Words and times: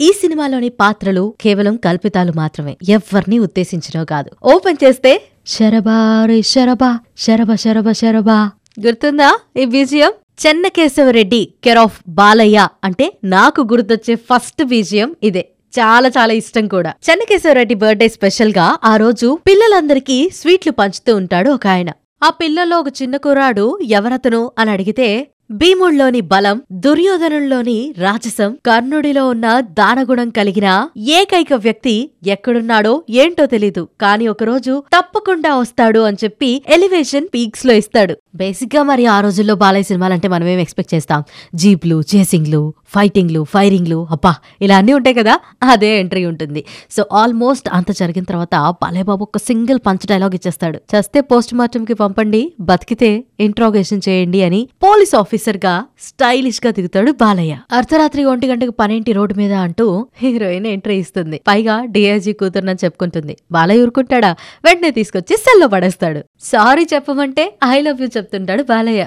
ఈ 0.00 0.12
సినిమాలోని 0.12 0.68
పాత్రలు 0.68 1.34
కేవలం 1.40 1.76
కల్పితాలు 1.76 2.32
మాత్రమే. 2.36 2.76
ఎవ్వరిని 2.88 3.38
ఉద్దేశించినో 3.38 4.04
కాదు. 4.04 4.30
ఓపెన్ 4.44 4.76
చేస్తే 4.84 5.22
శరబా 5.46 6.24
రే 6.26 6.42
శరబా 6.42 6.98
శరబ 7.18 7.54
శరబ 7.54 7.92
శరబా 7.92 8.50
గుర్తుందా 8.86 9.38
ఈ 9.56 9.64
BGM 9.64 10.12
Chennakesava Reddy 10.46 11.54
care 11.64 11.78
of 11.78 12.00
Balayya 12.08 12.68
అంటే 12.84 13.18
నాకు 13.24 13.60
గుర్తొచ్చే 13.60 14.14
ఫస్ట్ 14.14 14.64
బీజియం 14.64 15.16
ఇదే. 15.22 15.48
చాలా 15.78 16.08
చాలా 16.08 16.32
ఇష్టం 16.32 16.68
కూడా. 16.68 16.94
చెన్నకేశవరెడ్డి 17.10 17.74
బర్త్డే 17.74 18.08
స్పెషల్గా 18.08 18.78
ఆ 18.84 18.96
రోజు 18.96 19.38
పిల్లలందరికీ 19.46 20.30
స్వీట్లు 20.34 20.72
పంచుతూ 20.72 21.16
ఉంటాడు 21.16 21.50
ఒక 21.50 21.66
ఆయన. 21.66 21.90
ఆ 22.22 22.30
పిల్లలో 22.30 22.80
ఒక 22.80 22.86
చిన్న 23.02 23.16
కుర్రాడు 23.16 23.78
ఎవరతను? 23.82 24.50
అని 24.58 24.70
అడిగితే 24.70 25.26
భీముడిలోని 25.50 26.20
బలం 26.20 26.62
దుర్యోధనుల్లోని 26.72 27.94
రాజసం 27.98 28.58
కర్ణుడిలో 28.66 29.28
ఉన్న 29.28 29.60
దానగుణం 29.60 30.30
కలిగిన 30.30 30.88
ఏకైక 30.98 31.52
వ్యక్తి 31.52 32.10
ఎక్కడున్నాడో 32.26 33.02
ఏంటో 33.10 33.46
తెలీదు. 33.46 33.88
కానీ 34.00 34.28
ఒకరోజు 34.28 34.82
తప్పకుండా 34.96 35.56
వస్తాడు 35.56 36.00
అని 36.00 36.16
చెప్పి 36.24 36.62
ఎలివేషన్ 36.68 37.26
పీక్స్లో 37.34 37.72
ఇస్తాడు. 37.72 38.16
బేసిక్గా 38.34 38.82
మరి 38.82 39.06
ఆ 39.06 39.20
రోజుల్లో 39.20 39.54
బాలయ్య 39.54 39.82
సినిమాలంటే 39.82 40.28
మనం 40.28 40.46
ఏం 40.46 40.58
ఎక్స్పెక్ట్ 40.58 40.94
చేస్తాం? 40.94 41.24
జీప్లు 41.54 42.02
చేసింగ్లు 42.14 42.74
ఫైటింగ్లు 42.94 43.42
ఫైరింగ్లు 43.54 43.98
అబ్బా 44.10 44.32
ఇలా 44.60 44.76
అన్నీ 44.80 44.92
ఉంటాయి 44.98 45.16
కదా 45.20 45.34
అదే 45.62 45.90
ఎంట్రీ 46.00 46.22
ఉంటుంది. 46.32 46.60
సో 46.90 47.02
ఆల్మోస్ట్ 47.12 47.68
అంత 47.72 47.90
జరిగిన 48.00 48.24
తర్వాత 48.24 48.54
బాలయ్య 48.82 49.04
బాబు 49.10 49.22
ఒక 49.28 49.38
సింగిల్ 49.48 49.80
పంచ్ 49.86 50.06
డైలాగ్ 50.10 50.34
ఇచ్చేస్తాడు. 50.34 50.78
చస్తే 50.92 51.20
పోస్ట్ 51.30 51.54
మార్టంకి 51.54 51.94
పంపండి 51.94 52.42
బతికితే 52.70 53.10
ఇంట్రోగేషన్ 53.40 54.02
చేయండి 54.08 54.40
అని 54.48 54.60
పోలీస్ 54.82 55.14
ఆఫీసర్గా 55.14 55.74
స్టైలిష్గా 56.06 56.70
దిగుతాడు 56.78 57.10
బాలయ్య. 57.22 57.54
అర్ధరాత్రి 57.72 58.24
ఒంటి 58.32 58.46
గంటకు 58.50 58.74
పనేంటి 58.80 59.12
రోడ్డు 59.18 59.34
మీద 59.40 59.52
అంటూ 59.66 59.86
హీరోయిన్ 60.22 60.66
ఎంట్రీ 60.66 60.96
ఇస్తుంది. 61.04 61.40
పైగా 61.48 61.76
డిఐజీ 61.94 62.32
కూతురునని 62.40 62.82
చెప్పుకుంటుంది. 62.84 63.36
బాలయ్య 63.52 63.82
ఊరుకుంటాడా? 63.84 64.30
వెంటనే 64.64 64.90
తీసుకొచ్చి 64.98 65.36
సెల్లో 65.44 65.66
పడేస్తాడు. 65.74 66.20
సారీ 66.42 66.84
చెప్పమంటే 66.94 67.44
ఐ 67.64 67.76
లవ్ 67.80 68.02
యూ 68.02 68.08
చెప్తుంటాడు 68.16 68.62
బాలయ్య. 68.72 69.02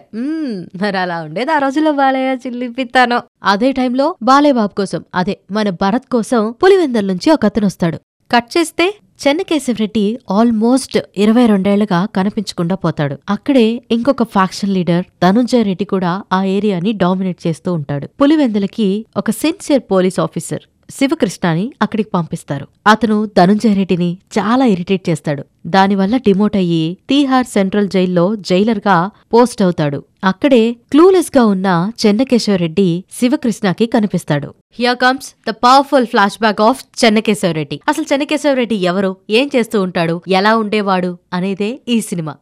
మరి 0.84 0.98
అలా 1.04 1.18
ఉండేది 1.28 1.52
ఆ 1.52 1.60
రోజుల్లో 1.66 1.92
బాలయ్య 1.92 2.32
చిల్లిపిత్తాను. 2.46 3.20
అదే 3.44 3.72
టైంలో 3.72 4.16
బాలేబాబు 4.24 4.74
కోసం 4.78 5.02
అదే 5.16 5.38
మన 5.52 5.70
భరత్ 5.70 6.08
కోసం 6.12 6.54
పులివెందల 6.64 7.06
నుంచి 7.06 7.32
ఒక 7.32 7.46
అతనొస్తాడు 7.46 7.98
కట్ 8.32 8.58
చేస్తే 8.58 8.86
చెన్నకేశవరెడ్డి 9.24 10.20
ఆల్మోస్ట్ 10.32 10.98
ఇరవై 11.18 11.46
రెండేళ్ళుగా 11.46 12.06
కనిపించకుండా 12.16 12.76
పోతాడు. 12.76 13.16
అక్కడే 13.30 13.82
ఇంకొక 13.92 14.24
ఫ్యాక్షన్ 14.24 14.74
లీడర్ 14.74 15.06
ధనుంజయ 15.24 15.62
రెడ్డి 15.62 15.86
కూడా 15.86 16.22
ఆ 16.34 16.44
ఏరియాని 16.44 16.94
డామినేట్ 16.94 17.48
చేస్తూ 17.48 17.74
ఉంటాడు. 17.74 18.08
పులివెందులకి 18.22 19.06
ఒక 19.18 19.32
సిన్సియర్ 19.32 19.84
పోలీస్ 19.92 20.20
ఆఫీసర్. 20.20 20.64
శివకృష్ణని 20.92 21.74
అక్కడికి 21.82 22.10
పంపిస్తారు. 22.14 22.68
అతను 22.88 23.26
ధనుంజయ 23.38 23.74
రెడ్డిని 23.74 24.18
చాలా 24.38 24.66
ఇరిటేట్ 24.66 25.10
చేస్తాడు. 25.10 25.44
దానివల్ల 25.68 26.18
డిమోట్ 26.18 26.56
అయ్యి 26.56 26.98
తీహార్ 27.10 27.46
సెంట్రల్ 27.46 27.90
జైల్లో 27.90 28.36
జైలర్గా 28.36 29.12
పోస్ట్ 29.34 29.62
అవుతాడు. 29.62 30.04
అక్కడే 30.24 30.74
క్లూలెస్గా 30.92 31.46
ఉన్న 31.46 31.92
చెన్నకేశవరెడ్డి 32.06 33.04
శివకృష్ణకి 33.12 33.86
కనిపిస్తాడు. 33.86 34.54
Here 34.74 34.98
comes 34.98 35.30
the 35.48 35.50
powerful 35.50 36.08
flashback 36.42 36.62
of 36.62 37.06
Chennakesava Reddy 37.06 37.80
అసలు 37.88 38.06
చెన్నకేశవరెడ్డి 38.14 38.76
ఎవరు? 38.76 39.18
ఏం 39.30 39.50
చేస్తూ 39.56 39.82
ఉంటాడు? 39.82 40.22
ఎలా 40.28 40.58
ఉండేవాడు? 40.58 41.18
అనేదే 41.34 41.80
ఈ 41.88 42.02
సినిమా. 42.02 42.36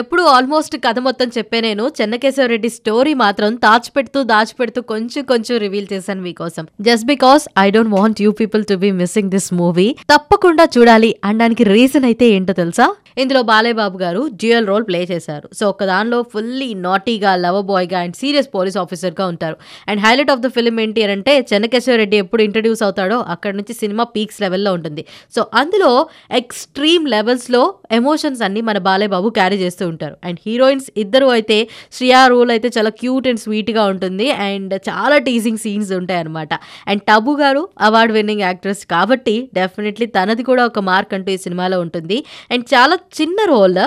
ఎప్పుడు 0.00 0.22
ఆల్మోస్ట్ 0.22 0.76
కథ 0.76 0.98
మొత్తం 0.98 1.28
చెప్పే 1.38 1.60
నేను. 1.60 1.84
చెన్నకేశవరెడ్డి 2.00 2.68
స్టోరీ 2.68 3.14
మాత్రం 3.14 3.56
దాచిపెడుతూ 3.56 4.22
దాచిపెడుతూ 4.22 4.80
కొంచెం 4.82 5.24
కొంచెం 5.24 5.58
రివీల్ 5.58 5.86
చేశాను 5.92 6.22
మీకోసం. 6.22 6.66
Just 6.80 7.06
because 7.06 7.42
I 7.58 7.70
don't 7.70 7.94
want 7.94 8.22
you 8.22 8.30
people 8.30 8.64
to 8.64 8.74
be 8.74 8.90
missing 8.90 9.30
this 9.30 9.54
movie 9.54 9.96
తప్పకుండా 10.10 10.64
చూడాలి. 10.78 11.16
అనడానికి 11.24 11.64
రీజన్ 11.64 12.04
అయితే 12.04 12.28
ఏంటో 12.28 12.52
తెలుసా? 12.52 12.94
ఇందులో 13.18 13.42
బాలేబాబు 13.42 13.98
గారు 13.98 14.20
డ్యూయల్ 14.34 14.66
రోల్ 14.66 14.84
ప్లే 14.86 15.00
చేశారు. 15.10 15.48
సో 15.58 15.68
ఒక 15.68 15.84
దానిలో 15.84 16.22
ఫుల్లీ 16.32 16.74
నాటీగా 16.74 17.36
లవ్ 17.36 17.62
బాయ్గా 17.62 17.98
అండ్ 18.00 18.16
సీరియస్ 18.16 18.48
పోలీస్ 18.54 18.76
ఆఫీసర్గా 18.76 19.26
ఉంటారు. 19.26 19.56
And 19.88 20.00
highlight 20.00 20.30
of 20.30 20.40
the 20.40 20.46
film 20.46 20.80
ఏంటి 20.80 21.02
అంటే 21.04 21.46
చెన్నకేశ్వరరెడ్డి 21.52 22.16
ఎప్పుడు 22.16 22.42
ఇంట్రడ్యూస్ 22.42 22.82
అవుతాడో 22.82 23.18
అక్కడ 23.28 23.54
నుంచి 23.54 23.74
సినిమా 23.74 24.04
పీక్స్ 24.04 24.40
లెవెల్లో 24.40 24.72
ఉంటుంది. 24.72 25.04
సో 25.36 25.46
అందులో 25.54 26.06
ఎక్స్ట్రీమ్ 26.30 27.08
లెవెల్స్లో 27.08 27.74
ఎమోషన్స్ 27.90 28.42
అన్ని 28.42 28.60
మన 28.60 28.78
బాలేబాబు 28.78 29.28
క్యారీ 29.28 29.56
చేస్తారు 29.56 29.81
చేస్తూ 29.82 29.88
ఉంటారు. 29.92 30.16
అండ్ 30.26 30.38
హీరోయిన్స్ 30.46 30.88
ఇద్దరు 31.02 31.28
అయితే 31.36 31.58
శ్రియా 31.96 32.20
రోల్ 32.32 32.50
అయితే 32.54 32.68
చాలా 32.76 32.90
క్యూట్ 33.00 33.26
అండ్ 33.30 33.40
స్వీట్గా 33.44 33.84
ఉంటుంది. 33.92 34.26
అండ్ 34.48 34.74
చాలా 34.88 35.16
టీజింగ్ 35.28 35.62
సీన్స్ 35.64 35.92
ఉంటాయి 36.00 36.20
అనమాట 36.24 36.52
అండ్ 36.90 37.02
టబు 37.10 37.32
గారు 37.42 37.62
అవార్డ్ 37.88 38.14
విన్నింగ్ 38.18 38.44
యాక్ట్రెస్ 38.48 38.84
కాబట్టి 38.94 39.36
డెఫినెట్లీ 39.58 40.08
తనది 40.16 40.44
కూడా 40.50 40.62
ఒక 40.70 40.80
మార్క్ 40.90 41.12
అంటూ 41.18 41.30
ఈ 41.36 41.40
సినిమాలో 41.46 41.78
ఉంటుంది. 41.86 42.18
అండ్ 42.52 42.66
చాలా 42.74 42.96
చిన్న 43.20 43.38
రోల్ 43.54 43.82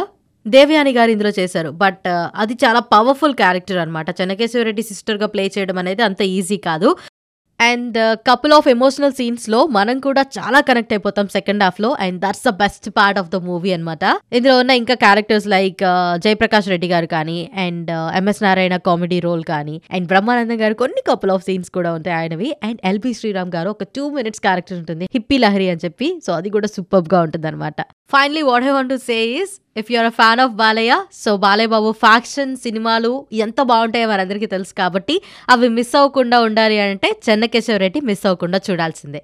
దేవయాని 0.45 0.91
గారు 0.97 1.09
ఇందులో 1.13 1.31
చేశారు. 1.37 1.69
బట్ 1.83 2.07
అది 2.41 2.55
చాలా 2.63 2.79
పవర్ఫుల్ 2.93 3.35
క్యారెక్టర్ 3.41 3.79
అనమాట 3.83 4.09
చెన్నకేశ్వరరెడ్డి 4.19 4.83
సిస్టర్గా 4.89 5.27
ప్లే 5.33 5.43
చేయడం 5.55 5.77
అనేది 5.83 6.03
అంత 6.07 6.21
ఈజీ 6.37 6.57
కాదు. 6.67 6.89
అండ్ 7.65 7.97
కపుల్ 8.29 8.53
ఆఫ్ 8.57 8.67
ఎమోషనల్ 8.73 9.13
సీన్స్లో 9.19 9.59
మనం 9.77 9.95
కూడా 10.05 10.21
చాలా 10.37 10.59
కనెక్ట్ 10.69 10.93
అయిపోతాం 10.95 11.27
సెకండ్ 11.35 11.63
హాఫ్లో. 11.65 11.89
And 12.05 12.17
that's 12.23 12.45
the 12.47 12.51
best 12.61 12.87
part 12.97 13.19
of 13.21 13.29
the 13.33 13.37
movie 13.49 13.71
అన్నమాట. 13.75 14.03
ఇందులో 14.37 14.55
ఉన్న 14.61 14.71
ఇంకా 14.81 14.95
క్యారెక్టర్స్ 15.05 15.47
లైక్ 15.55 15.81
జయప్రకాష్ 16.25 16.69
రెడ్డి 16.73 16.89
గారు 16.93 17.09
కానీ 17.15 17.37
and 17.65 17.91
MS 18.19 18.41
Narayana 18.47 18.77
comedy 18.89 19.19
role 19.27 19.43
కానీ 19.53 19.75
అండ్ 19.95 20.07
బ్రహ్మానందం 20.11 20.59
గారు 20.63 20.77
కొన్ని 20.83 21.03
కపుల్ 21.09 21.33
ఆఫ్ 21.35 21.45
సీన్స్ 21.49 21.71
కూడా 21.77 21.91
ఉంటాయి 21.97 22.15
ఆయనవి. 22.21 22.49
అండ్ 22.67 22.79
ఎల్బి 22.91 23.13
శ్రీరామ్ 23.19 23.51
గారు 23.57 23.69
ఒక 23.75 23.87
టూ 23.97 24.03
మినిట్స్ 24.17 24.43
క్యారెక్టర్ 24.47 24.77
ఉంటుంది 24.81 25.07
హిప్పీ 25.15 25.37
లహరి 25.43 25.67
అని 25.73 25.83
చెప్పి. 25.85 26.09
సో 26.27 26.31
అది 26.39 26.49
కూడా 26.57 26.69
సూపర్గా 26.75 27.21
ఉంటుంది 27.27 27.47
అనమాట 27.51 27.81
finally 28.11 28.41
what 28.43 28.65
I 28.65 28.71
want 28.71 28.91
to 28.91 28.97
say 29.05 29.17
is 29.37 29.53
if 29.77 29.87
you're 29.91 30.07
a 30.07 30.15
fan 30.17 30.41
of 30.41 30.53
Balayya 30.55 30.93
so 31.21 31.31
Balayya 31.37 31.71
Babu 31.73 31.89
faction 31.99 32.51
సినిమాలు 32.57 33.11
ఎంత 33.39 33.61
బాగుంటాయో 33.71 34.07
వారందరికీ 34.07 34.47
తెలుసు 34.47 34.73
కాబట్టి 34.73 35.15
అవి 35.49 35.69
మిస్ 35.69 35.95
అవ్వకుండా 35.95 36.39
ఉండాలి 36.47 36.77
అంటే 36.85 37.09
చెన్నకేశవ 37.27 37.77
రెడ్డి 37.77 38.01
మిస్ 38.01 38.25
అవ్వకుండా 38.25 38.59
చూడాల్సిందే 38.67 39.21